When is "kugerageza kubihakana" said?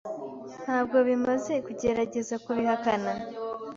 1.65-3.11